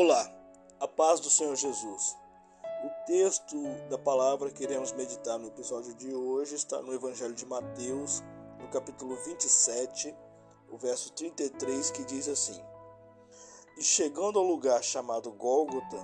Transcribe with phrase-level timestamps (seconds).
[0.00, 0.32] Olá,
[0.78, 2.16] a paz do Senhor Jesus.
[2.84, 3.56] O texto
[3.90, 8.22] da palavra que iremos meditar no episódio de hoje está no Evangelho de Mateus,
[8.60, 10.14] no capítulo 27,
[10.70, 12.62] o verso 33, que diz assim:
[13.76, 15.98] E chegando ao lugar chamado Gólgota,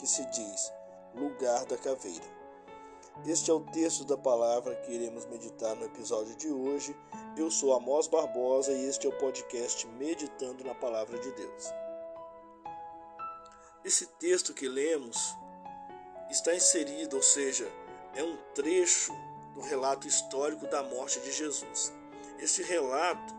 [0.00, 0.72] que se diz
[1.14, 2.26] lugar da caveira.
[3.24, 6.96] Este é o texto da palavra que iremos meditar no episódio de hoje.
[7.36, 11.85] Eu sou Amós Barbosa e este é o podcast Meditando na Palavra de Deus.
[13.86, 15.16] Esse texto que lemos
[16.28, 17.70] está inserido, ou seja,
[18.16, 19.12] é um trecho
[19.54, 21.92] do relato histórico da morte de Jesus.
[22.40, 23.32] Esse relato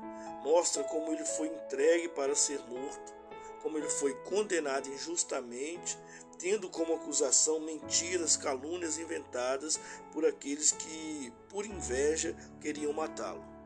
[0.46, 3.14] mostra como ele foi entregue para ser morto,
[3.62, 6.00] como ele foi condenado injustamente,
[6.40, 9.78] tendo como acusação mentiras, calúnias inventadas
[10.14, 13.57] por aqueles que, por inveja, queriam matá-lo.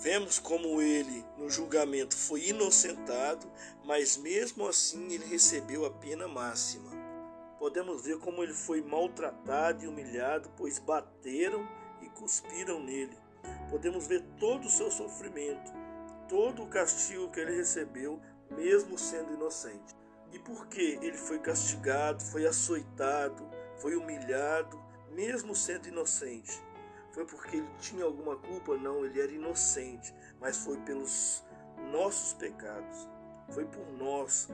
[0.00, 3.50] Vemos como ele, no julgamento, foi inocentado,
[3.84, 6.88] mas mesmo assim ele recebeu a pena máxima.
[7.58, 11.68] Podemos ver como ele foi maltratado e humilhado, pois bateram
[12.00, 13.18] e cuspiram nele.
[13.68, 15.72] Podemos ver todo o seu sofrimento,
[16.28, 18.20] todo o castigo que ele recebeu,
[18.52, 19.96] mesmo sendo inocente.
[20.32, 26.67] E por que ele foi castigado, foi açoitado, foi humilhado, mesmo sendo inocente?
[27.12, 28.76] Foi porque ele tinha alguma culpa?
[28.76, 31.44] Não, ele era inocente, mas foi pelos
[31.90, 33.08] nossos pecados.
[33.50, 34.48] Foi por nós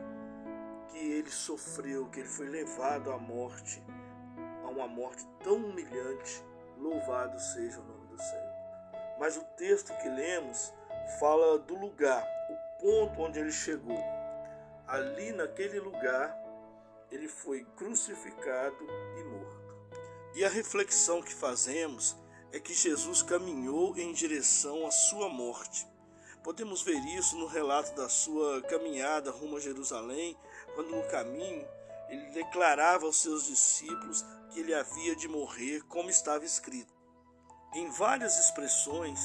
[0.89, 3.83] que ele sofreu, que ele foi levado à morte,
[4.65, 6.43] a uma morte tão humilhante.
[6.79, 8.55] Louvado seja o nome do Senhor.
[9.19, 10.73] Mas o texto que lemos
[11.19, 14.03] fala do lugar, o ponto onde ele chegou.
[14.87, 16.37] Ali naquele lugar,
[17.11, 18.87] ele foi crucificado
[19.19, 19.65] e morto.
[20.35, 22.17] E a reflexão que fazemos
[22.55, 25.89] é que Jesus caminhou em direção à sua morte.
[26.41, 30.39] Podemos ver isso no relato da sua caminhada rumo a Jerusalém,
[30.77, 31.67] quando no caminho
[32.09, 36.95] ele declarava aos seus discípulos que ele havia de morrer, como estava escrito.
[37.75, 39.19] Em várias expressões,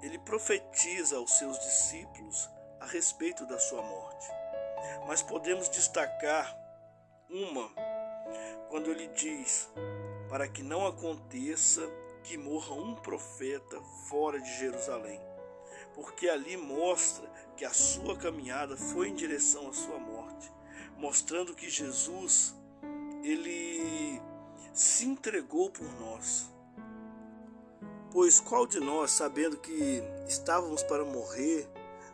[0.00, 2.48] ele profetiza aos seus discípulos
[2.80, 4.26] a respeito da sua morte.
[5.06, 6.56] Mas podemos destacar
[7.28, 7.70] uma
[8.70, 9.68] quando ele diz:
[10.30, 11.82] para que não aconteça
[12.22, 15.20] que morra um profeta fora de Jerusalém,
[15.94, 20.52] porque ali mostra que a sua caminhada foi em direção à sua morte,
[20.96, 22.54] mostrando que Jesus
[23.22, 24.20] ele
[24.72, 26.50] se entregou por nós.
[28.12, 31.68] Pois qual de nós, sabendo que estávamos para morrer,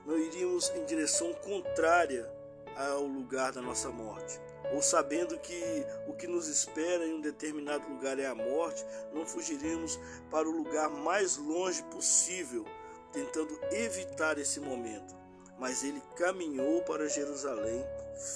[0.04, 2.30] não iríamos em direção contrária
[2.76, 4.38] ao lugar da nossa morte?
[4.72, 9.26] Ou sabendo que o que nos espera em um determinado lugar é a morte, não
[9.26, 9.98] fugiremos
[10.30, 12.64] para o lugar mais longe possível,
[13.12, 15.14] tentando evitar esse momento.
[15.58, 17.84] Mas ele caminhou para Jerusalém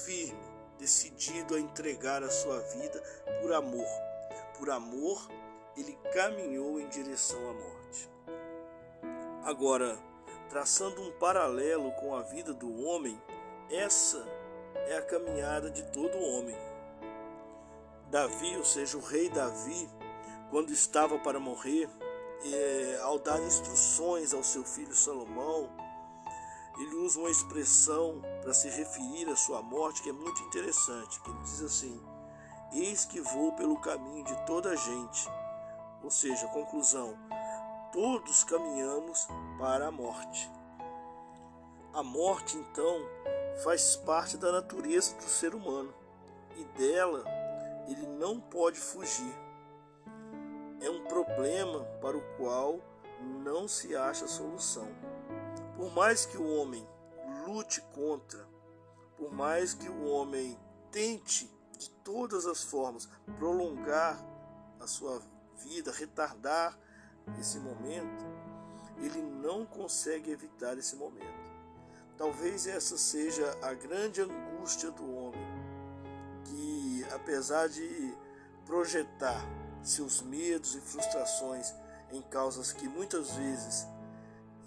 [0.07, 0.41] firme,
[0.79, 3.03] decidido a entregar a sua vida
[3.43, 3.87] por amor.
[4.59, 5.29] Por amor,
[5.77, 8.11] ele caminhou em direção à morte.
[9.45, 9.99] Agora,
[10.49, 13.21] traçando um paralelo com a vida do homem,
[13.71, 14.27] essa
[14.75, 16.57] é a caminhada de todo homem.
[18.11, 19.89] Davi, ou seja, o rei Davi,
[20.51, 21.89] quando estava para morrer,
[22.45, 25.69] é, ao dar instruções ao seu filho Salomão,
[26.79, 31.31] ele usa uma expressão para se referir à sua morte que é muito interessante, que
[31.31, 32.01] ele diz assim:
[32.73, 35.29] Eis que vou pelo caminho de toda a gente.
[36.03, 37.17] Ou seja, conclusão,
[37.93, 39.29] todos caminhamos
[39.59, 40.51] para a morte.
[41.93, 42.97] A morte, então,
[43.63, 45.93] faz parte da natureza do ser humano
[46.57, 47.25] e dela
[47.89, 49.35] ele não pode fugir.
[50.81, 52.81] É um problema para o qual
[53.43, 54.89] não se acha solução.
[55.77, 56.87] Por mais que o homem
[57.47, 58.47] lute contra,
[59.17, 60.59] por mais que o homem
[60.91, 63.09] tente de todas as formas
[63.39, 64.19] prolongar
[64.79, 65.23] a sua
[65.59, 66.79] vida, retardar
[67.39, 68.25] esse momento,
[68.99, 71.40] ele não consegue evitar esse momento.
[72.21, 75.41] Talvez essa seja a grande angústia do homem,
[76.45, 78.15] que apesar de
[78.67, 79.43] projetar
[79.83, 81.73] seus medos e frustrações
[82.13, 83.87] em causas que muitas vezes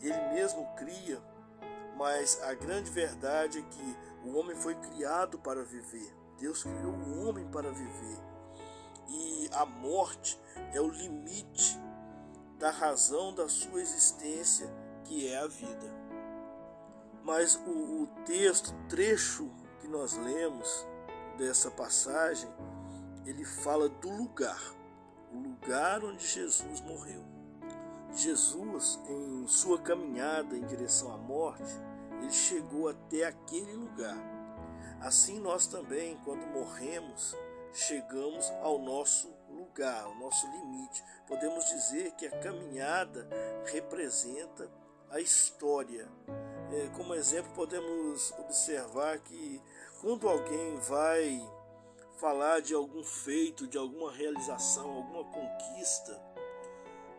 [0.01, 1.22] ele mesmo cria,
[1.95, 3.98] mas a grande verdade é que
[4.28, 6.12] o homem foi criado para viver.
[6.39, 8.18] Deus criou o homem para viver.
[9.07, 10.42] E a morte
[10.74, 11.80] é o limite
[12.57, 14.68] da razão da sua existência,
[15.04, 16.03] que é a vida.
[17.24, 19.50] Mas o, o texto, trecho
[19.80, 20.86] que nós lemos
[21.38, 22.50] dessa passagem,
[23.25, 24.62] ele fala do lugar,
[25.31, 27.24] o lugar onde Jesus morreu.
[28.14, 31.74] Jesus, em sua caminhada em direção à morte,
[32.20, 34.18] ele chegou até aquele lugar.
[35.02, 37.36] Assim nós também, quando morremos,
[37.74, 41.04] chegamos ao nosso lugar, ao nosso limite.
[41.28, 43.28] Podemos dizer que a caminhada
[43.66, 44.69] representa
[45.13, 46.10] a história.
[46.71, 49.62] É, como exemplo, podemos observar que
[50.01, 51.39] quando alguém vai
[52.19, 56.19] falar de algum feito, de alguma realização, alguma conquista,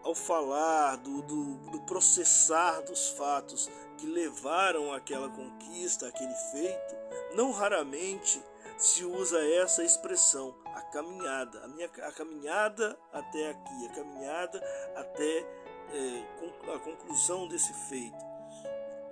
[0.03, 6.95] ao falar do, do, do, processar dos fatos que levaram àquela conquista, aquele feito,
[7.35, 8.43] não raramente
[8.77, 14.59] se usa essa expressão, a caminhada, a, minha, a caminhada até aqui, a caminhada
[14.97, 18.25] até é, a conclusão desse feito.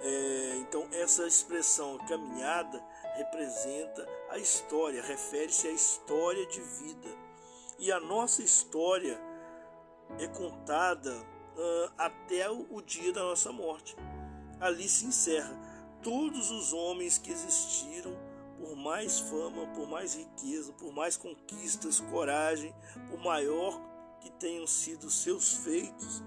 [0.00, 2.82] É, então, essa expressão caminhada
[3.14, 7.08] representa a história, refere-se à história de vida.
[7.78, 9.20] E a nossa história
[10.18, 13.96] é contada uh, até o, dia da nossa morte.
[14.60, 15.56] Ali se encerra
[16.02, 18.16] todos os homens que existiram,
[18.58, 22.74] por mais fama, por mais riqueza, por mais conquistas, coragem,
[23.10, 23.80] por maior
[24.20, 26.22] que tenham sido seus feitos,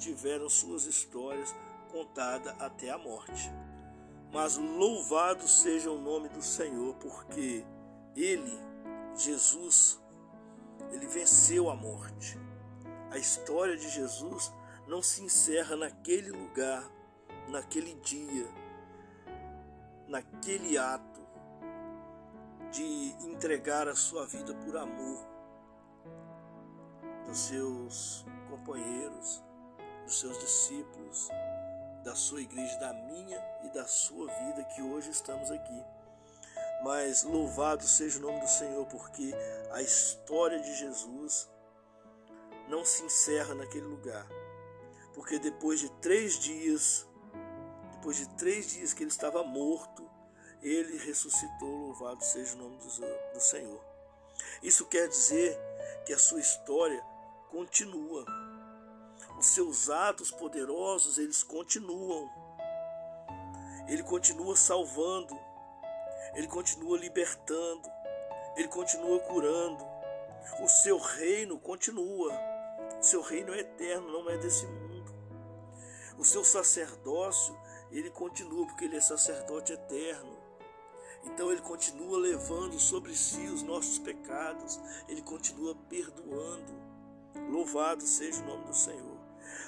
[0.00, 1.54] tiveram suas histórias
[1.92, 3.52] contada até a morte.
[4.32, 7.64] Mas louvado seja o nome do Senhor, porque
[8.16, 8.58] ele,
[9.14, 10.00] Jesus,
[10.90, 12.38] ele venceu a morte.
[13.10, 14.52] A história de Jesus
[14.88, 16.88] não se encerra naquele lugar,
[17.48, 18.48] naquele dia,
[20.08, 21.20] naquele ato
[22.70, 25.28] de entregar a sua vida por amor
[27.26, 29.42] dos seus companheiros,
[30.10, 31.28] dos seus discípulos,
[32.02, 35.84] da sua igreja, da minha e da sua vida que hoje estamos aqui.
[36.82, 39.32] Mas louvado seja o nome do Senhor, porque
[39.70, 41.48] a história de Jesus
[42.68, 44.26] não se encerra naquele lugar.
[45.14, 47.06] Porque depois de três dias,
[47.92, 50.10] depois de três dias que ele estava morto,
[50.60, 53.80] ele ressuscitou, louvado seja o nome do, Senhor.
[54.60, 55.56] Isso quer dizer
[56.04, 57.00] que a sua história
[57.48, 58.24] continua
[59.46, 62.30] seus atos poderosos, eles continuam.
[63.88, 65.38] Ele continua salvando,
[66.34, 67.90] ele continua libertando,
[68.56, 69.84] ele continua curando.
[70.62, 72.32] O seu reino continua.
[72.98, 75.14] O seu reino é eterno, não é desse mundo.
[76.18, 77.58] O seu sacerdócio,
[77.90, 80.38] ele continua porque ele é sacerdote eterno.
[81.24, 84.78] Então ele continua levando sobre si os nossos pecados,
[85.08, 86.72] ele continua perdoando.
[87.50, 89.19] Louvado seja o nome do Senhor.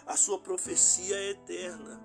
[0.06, 2.00] A sua profecia é eterna.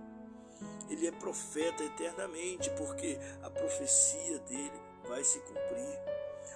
[0.90, 6.00] Ele é profeta eternamente, porque a profecia dele vai se cumprir.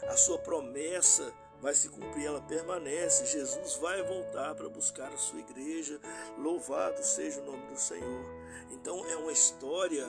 [0.08, 3.26] A sua promessa vai se cumprir, ela permanece.
[3.26, 6.00] Jesus vai voltar para buscar a sua igreja.
[6.38, 8.26] Louvado seja o nome do Senhor.
[8.72, 10.08] Então é uma história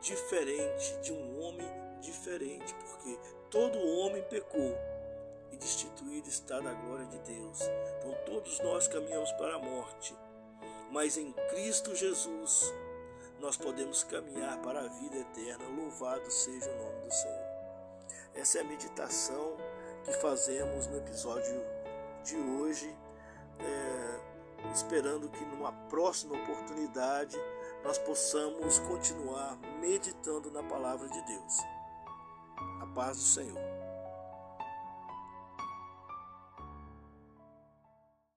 [0.00, 1.68] diferente de um homem
[2.00, 3.18] diferente, porque
[3.50, 4.74] todo homem pecou
[5.52, 7.60] e destituído está da glória de Deus.
[7.98, 10.16] Então todos nós caminhamos para a morte,
[10.90, 12.72] mas em Cristo Jesus
[13.40, 15.64] nós podemos caminhar para a vida eterna.
[15.76, 17.50] Louvado seja o nome do Senhor.
[18.34, 19.56] Essa é a meditação
[20.04, 21.60] que fazemos no episódio
[22.24, 22.94] de hoje,
[23.58, 27.36] é, esperando que numa próxima oportunidade
[27.82, 31.58] nós possamos continuar meditando na palavra de Deus.
[32.82, 33.69] A paz do Senhor.